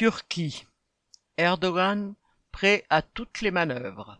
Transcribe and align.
Turquie. 0.00 0.64
Erdogan 1.36 2.14
prêt 2.52 2.86
à 2.88 3.02
toutes 3.02 3.42
les 3.42 3.50
manœuvres. 3.50 4.18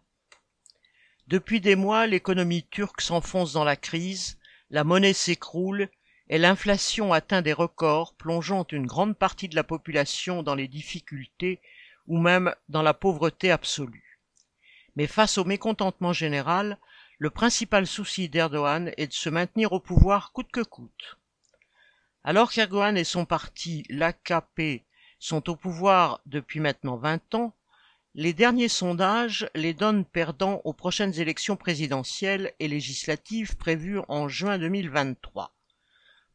Depuis 1.26 1.62
des 1.62 1.74
mois, 1.74 2.06
l'économie 2.06 2.64
turque 2.64 3.00
s'enfonce 3.00 3.54
dans 3.54 3.64
la 3.64 3.76
crise, 3.76 4.36
la 4.68 4.84
monnaie 4.84 5.14
s'écroule 5.14 5.88
et 6.28 6.36
l'inflation 6.36 7.14
atteint 7.14 7.40
des 7.40 7.54
records, 7.54 8.12
plongeant 8.12 8.66
une 8.70 8.84
grande 8.84 9.16
partie 9.16 9.48
de 9.48 9.56
la 9.56 9.64
population 9.64 10.42
dans 10.42 10.54
les 10.54 10.68
difficultés 10.68 11.62
ou 12.06 12.18
même 12.18 12.54
dans 12.68 12.82
la 12.82 12.92
pauvreté 12.92 13.50
absolue. 13.50 14.20
Mais 14.96 15.06
face 15.06 15.38
au 15.38 15.46
mécontentement 15.46 16.12
général, 16.12 16.76
le 17.16 17.30
principal 17.30 17.86
souci 17.86 18.28
d'Erdogan 18.28 18.92
est 18.98 19.06
de 19.06 19.14
se 19.14 19.30
maintenir 19.30 19.72
au 19.72 19.80
pouvoir 19.80 20.32
coûte 20.32 20.52
que 20.52 20.60
coûte. 20.60 21.16
Alors 22.22 22.52
qu'Erdogan 22.52 22.98
et 22.98 23.04
son 23.04 23.24
parti, 23.24 23.86
l'AKP, 23.88 24.84
sont 25.20 25.48
au 25.48 25.54
pouvoir 25.54 26.20
depuis 26.26 26.58
maintenant 26.58 26.96
20 26.96 27.34
ans, 27.36 27.54
les 28.16 28.32
derniers 28.32 28.68
sondages 28.68 29.48
les 29.54 29.74
donnent 29.74 30.04
perdants 30.04 30.60
aux 30.64 30.72
prochaines 30.72 31.20
élections 31.20 31.56
présidentielles 31.56 32.52
et 32.58 32.66
législatives 32.66 33.56
prévues 33.56 34.00
en 34.08 34.26
juin 34.26 34.58
2023. 34.58 35.54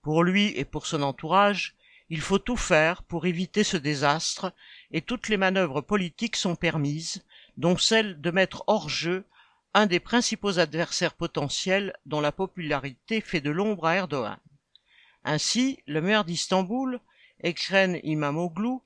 Pour 0.02 0.23
lui 0.23 0.53
et 0.55 0.63
pour 0.63 0.85
son 0.85 1.02
entourage, 1.02 1.76
il 2.09 2.21
faut 2.21 2.40
tout 2.40 2.55
faire 2.55 3.03
pour 3.03 3.26
éviter 3.26 3.63
ce 3.63 3.76
désastre 3.76 4.53
et 4.91 5.02
toutes 5.02 5.27
les 5.27 5.38
manœuvres 5.38 5.81
politiques 5.81 6.38
sont 6.38 6.55
permises, 6.55 7.23
dont 7.57 7.77
celle 7.77 8.21
de 8.21 8.31
mettre 8.31 8.63
hors 8.67 8.88
jeu 8.88 9.26
un 9.73 9.88
des 9.88 9.99
principaux 9.99 10.59
adversaires 10.59 11.15
potentiels 11.15 11.93
dont 12.05 12.21
la 12.21 12.31
popularité 12.31 13.20
fait 13.20 13.41
de 13.41 13.49
l'ombre 13.49 13.88
à 13.88 13.95
Erdogan. 13.95 14.38
Ainsi, 15.26 15.79
le 15.88 16.02
maire 16.02 16.23
d'Istanbul, 16.23 17.02
Ekrem 17.44 17.99
Imamoglu, 18.03 18.80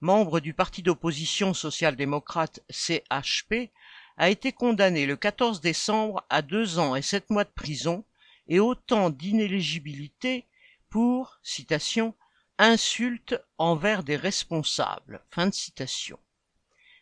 membre 0.00 0.40
du 0.40 0.54
parti 0.54 0.82
d'opposition 0.82 1.52
social-démocrate 1.52 2.60
CHP, 2.70 3.70
a 4.16 4.30
été 4.30 4.52
condamné 4.52 5.06
le 5.06 5.16
14 5.16 5.60
décembre 5.60 6.24
à 6.30 6.42
deux 6.42 6.78
ans 6.78 6.96
et 6.96 7.02
sept 7.02 7.30
mois 7.30 7.44
de 7.44 7.50
prison 7.50 8.04
et 8.48 8.60
autant 8.60 9.10
d'inéligibilité 9.10 10.46
pour, 10.90 11.38
citation, 11.42 12.14
insulte 12.58 13.40
envers 13.58 14.02
des 14.02 14.16
responsables. 14.16 15.20
Fin 15.30 15.48
de 15.48 15.54
citation. 15.54 16.18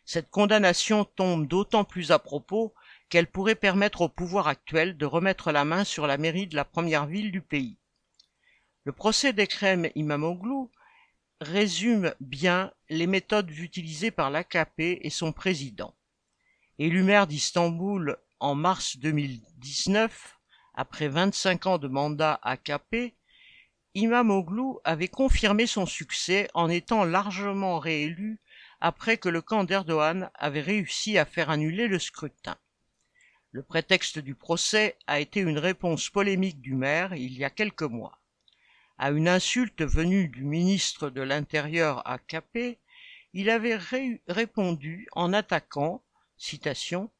Cette 0.05 0.29
condamnation 0.29 1.05
tombe 1.05 1.47
d'autant 1.47 1.83
plus 1.83 2.11
à 2.11 2.19
propos 2.19 2.73
qu'elle 3.09 3.27
pourrait 3.27 3.55
permettre 3.55 4.01
au 4.01 4.09
pouvoir 4.09 4.47
actuel 4.47 4.97
de 4.97 5.05
remettre 5.05 5.51
la 5.51 5.65
main 5.65 5.83
sur 5.83 6.07
la 6.07 6.17
mairie 6.17 6.47
de 6.47 6.55
la 6.55 6.65
première 6.65 7.05
ville 7.05 7.31
du 7.31 7.41
pays. 7.41 7.77
Le 8.83 8.91
procès 8.91 9.33
d'Ekrem 9.33 9.89
Imamoglu 9.95 10.69
résume 11.41 12.13
bien 12.19 12.71
les 12.89 13.07
méthodes 13.07 13.51
utilisées 13.51 14.11
par 14.11 14.31
l'AKP 14.31 14.79
et 14.79 15.09
son 15.09 15.31
président. 15.31 15.93
Élu 16.79 17.03
maire 17.03 17.27
d'Istanbul 17.27 18.17
en 18.39 18.55
mars 18.55 18.97
2019, 18.97 20.37
après 20.73 21.07
25 21.07 21.65
ans 21.67 21.77
de 21.77 21.87
mandat 21.87 22.39
AKP, 22.43 23.15
Imamoglu 23.95 24.75
avait 24.83 25.07
confirmé 25.07 25.65
son 25.65 25.87
succès 25.87 26.47
en 26.53 26.69
étant 26.69 27.03
largement 27.03 27.79
réélu 27.79 28.39
après 28.79 29.17
que 29.17 29.29
le 29.29 29.41
camp 29.41 29.63
d'Erdogan 29.63 30.29
avait 30.35 30.61
réussi 30.61 31.17
à 31.17 31.25
faire 31.25 31.49
annuler 31.49 31.87
le 31.87 31.97
scrutin. 31.97 32.57
Le 33.51 33.63
prétexte 33.63 34.19
du 34.19 34.35
procès 34.35 34.97
a 35.07 35.19
été 35.19 35.39
une 35.39 35.57
réponse 35.57 36.09
polémique 36.11 36.61
du 36.61 36.75
maire 36.75 37.15
il 37.15 37.33
y 37.37 37.43
a 37.43 37.49
quelques 37.49 37.81
mois 37.81 38.19
à 38.97 39.11
une 39.11 39.27
insulte 39.27 39.83
venue 39.83 40.27
du 40.27 40.43
ministre 40.43 41.09
de 41.09 41.21
l'Intérieur 41.21 42.07
à 42.07 42.17
Capet, 42.17 42.79
il 43.33 43.49
avait 43.49 43.77
répondu 44.27 45.07
en 45.11 45.33
attaquant, 45.33 46.03
citation, 46.37 47.11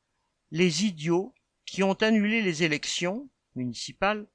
les 0.51 0.85
idiots 0.85 1.33
qui 1.65 1.83
ont 1.83 1.93
annulé 1.93 2.41
les 2.41 2.63
élections 2.63 3.29
municipales 3.55 4.25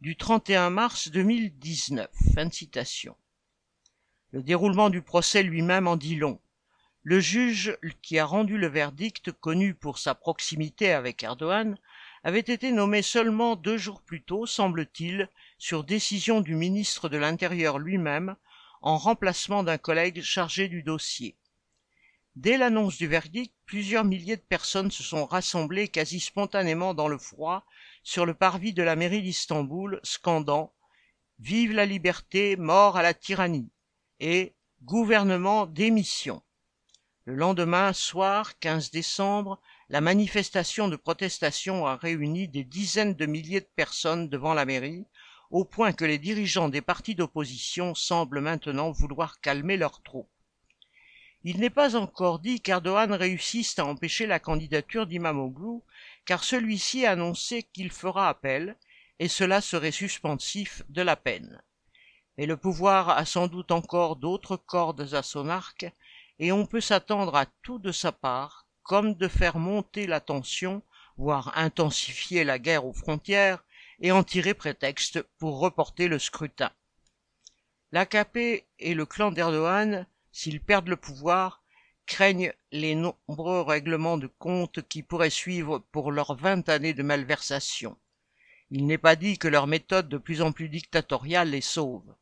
du 0.00 0.16
31 0.16 0.70
mars 0.70 1.08
2019. 1.10 2.10
Fin 2.34 2.46
de 2.46 2.52
citation. 2.52 3.16
Le 4.30 4.42
déroulement 4.42 4.90
du 4.90 5.02
procès 5.02 5.42
lui-même 5.42 5.86
en 5.86 5.96
dit 5.96 6.16
long. 6.16 6.40
Le 7.02 7.18
juge 7.18 7.76
qui 8.00 8.18
a 8.18 8.24
rendu 8.24 8.58
le 8.58 8.68
verdict, 8.68 9.32
connu 9.32 9.74
pour 9.74 9.98
sa 9.98 10.14
proximité 10.14 10.92
avec 10.92 11.22
Erdogan, 11.22 11.76
avait 12.24 12.40
été 12.40 12.70
nommé 12.70 13.02
seulement 13.02 13.56
deux 13.56 13.78
jours 13.78 14.02
plus 14.02 14.22
tôt, 14.22 14.46
semble-t-il, 14.46 15.28
sur 15.58 15.84
décision 15.84 16.40
du 16.40 16.54
ministre 16.54 17.08
de 17.08 17.16
l'Intérieur 17.16 17.78
lui-même, 17.78 18.36
en 18.80 18.98
remplacement 18.98 19.62
d'un 19.62 19.78
collègue 19.78 20.22
chargé 20.22 20.68
du 20.68 20.82
dossier. 20.82 21.36
Dès 22.34 22.56
l'annonce 22.56 22.96
du 22.96 23.06
verdict, 23.06 23.52
plusieurs 23.66 24.04
milliers 24.04 24.36
de 24.36 24.42
personnes 24.42 24.90
se 24.90 25.02
sont 25.02 25.26
rassemblées 25.26 25.88
quasi 25.88 26.18
spontanément 26.18 26.94
dans 26.94 27.08
le 27.08 27.18
froid 27.18 27.66
sur 28.02 28.24
le 28.24 28.34
parvis 28.34 28.72
de 28.72 28.82
la 28.82 28.96
mairie 28.96 29.22
d'Istanbul, 29.22 30.00
scandant 30.02 30.72
Vive 31.38 31.72
la 31.72 31.86
liberté, 31.86 32.56
mort 32.56 32.96
à 32.96 33.02
la 33.02 33.14
tyrannie 33.14 33.70
et 34.20 34.54
Gouvernement 34.82 35.66
démission. 35.66 36.42
Le 37.24 37.36
lendemain 37.36 37.92
soir, 37.92 38.58
15 38.58 38.90
décembre, 38.90 39.60
la 39.88 40.00
manifestation 40.00 40.88
de 40.88 40.96
protestation 40.96 41.86
a 41.86 41.94
réuni 41.94 42.48
des 42.48 42.64
dizaines 42.64 43.14
de 43.14 43.26
milliers 43.26 43.60
de 43.60 43.68
personnes 43.76 44.28
devant 44.28 44.54
la 44.54 44.64
mairie, 44.64 45.06
au 45.52 45.64
point 45.64 45.92
que 45.92 46.04
les 46.04 46.18
dirigeants 46.18 46.68
des 46.68 46.80
partis 46.80 47.14
d'opposition 47.14 47.94
semblent 47.94 48.40
maintenant 48.40 48.90
vouloir 48.90 49.40
calmer 49.40 49.76
leurs 49.76 50.02
troupes. 50.02 50.32
Il 51.44 51.60
n'est 51.60 51.70
pas 51.70 51.94
encore 51.94 52.40
dit 52.40 52.60
qu'Erdogan 52.60 53.12
réussisse 53.12 53.78
à 53.78 53.86
empêcher 53.86 54.26
la 54.26 54.40
candidature 54.40 55.06
d'Imamoglu, 55.06 55.78
car 56.24 56.42
celui-ci 56.42 57.06
a 57.06 57.16
qu'il 57.72 57.92
fera 57.92 58.28
appel, 58.28 58.76
et 59.20 59.28
cela 59.28 59.60
serait 59.60 59.92
suspensif 59.92 60.82
de 60.88 61.02
la 61.02 61.14
peine. 61.14 61.62
Mais 62.36 62.46
le 62.46 62.56
pouvoir 62.56 63.10
a 63.10 63.24
sans 63.24 63.46
doute 63.46 63.70
encore 63.70 64.16
d'autres 64.16 64.56
cordes 64.56 65.14
à 65.14 65.22
son 65.22 65.48
arc, 65.48 65.86
et 66.42 66.50
on 66.50 66.66
peut 66.66 66.80
s'attendre 66.80 67.36
à 67.36 67.46
tout 67.62 67.78
de 67.78 67.92
sa 67.92 68.10
part, 68.10 68.66
comme 68.82 69.14
de 69.14 69.28
faire 69.28 69.58
monter 69.58 70.08
la 70.08 70.18
tension, 70.18 70.82
voire 71.16 71.56
intensifier 71.56 72.42
la 72.42 72.58
guerre 72.58 72.84
aux 72.84 72.92
frontières, 72.92 73.62
et 74.00 74.10
en 74.10 74.24
tirer 74.24 74.52
prétexte 74.52 75.22
pour 75.38 75.60
reporter 75.60 76.08
le 76.08 76.18
scrutin. 76.18 76.72
L'AKP 77.92 78.64
et 78.80 78.94
le 78.94 79.06
clan 79.06 79.30
d'Erdogan, 79.30 80.04
s'ils 80.32 80.60
perdent 80.60 80.88
le 80.88 80.96
pouvoir, 80.96 81.62
craignent 82.06 82.52
les 82.72 82.96
nombreux 82.96 83.60
règlements 83.60 84.18
de 84.18 84.26
comptes 84.26 84.82
qui 84.88 85.04
pourraient 85.04 85.30
suivre 85.30 85.78
pour 85.92 86.10
leurs 86.10 86.34
vingt 86.34 86.68
années 86.68 86.92
de 86.92 87.04
malversation. 87.04 87.96
Il 88.72 88.88
n'est 88.88 88.98
pas 88.98 89.14
dit 89.14 89.38
que 89.38 89.46
leur 89.46 89.68
méthode 89.68 90.08
de 90.08 90.18
plus 90.18 90.42
en 90.42 90.50
plus 90.50 90.68
dictatoriale 90.68 91.50
les 91.50 91.60
sauve. 91.60 92.16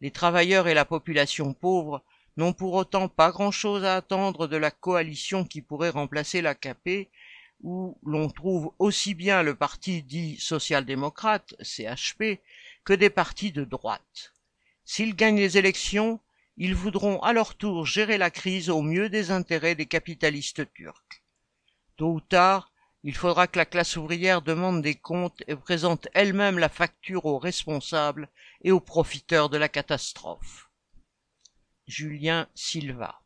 Les 0.00 0.10
travailleurs 0.10 0.66
et 0.66 0.74
la 0.74 0.84
population 0.84 1.54
pauvre 1.54 2.02
n'ont 2.36 2.52
pour 2.52 2.74
autant 2.74 3.08
pas 3.08 3.30
grand-chose 3.30 3.84
à 3.84 3.96
attendre 3.96 4.46
de 4.46 4.56
la 4.56 4.70
coalition 4.70 5.44
qui 5.44 5.62
pourrait 5.62 5.90
remplacer 5.90 6.42
l'AKP 6.42 7.08
où 7.62 7.98
l'on 8.02 8.28
trouve 8.28 8.72
aussi 8.78 9.14
bien 9.14 9.42
le 9.42 9.54
parti 9.54 10.02
dit 10.02 10.38
social-démocrate, 10.38 11.54
CHP, 11.60 12.40
que 12.84 12.92
des 12.92 13.10
partis 13.10 13.52
de 13.52 13.64
droite. 13.64 14.32
S'ils 14.84 15.14
gagnent 15.14 15.36
les 15.36 15.58
élections, 15.58 16.20
ils 16.56 16.74
voudront 16.74 17.20
à 17.20 17.32
leur 17.32 17.54
tour 17.54 17.86
gérer 17.86 18.18
la 18.18 18.30
crise 18.30 18.70
au 18.70 18.82
mieux 18.82 19.08
des 19.08 19.30
intérêts 19.30 19.74
des 19.74 19.86
capitalistes 19.86 20.72
turcs. 20.72 21.22
Tôt 21.96 22.14
ou 22.14 22.20
tard, 22.20 22.72
il 23.02 23.14
faudra 23.14 23.46
que 23.46 23.58
la 23.58 23.66
classe 23.66 23.96
ouvrière 23.96 24.42
demande 24.42 24.82
des 24.82 24.94
comptes 24.94 25.42
et 25.46 25.56
présente 25.56 26.08
elle-même 26.12 26.58
la 26.58 26.68
facture 26.68 27.26
aux 27.26 27.38
responsables 27.38 28.28
et 28.62 28.72
aux 28.72 28.80
profiteurs 28.80 29.48
de 29.48 29.56
la 29.56 29.68
catastrophe. 29.68 30.69
Julien 31.90 32.46
Silva 32.54 33.20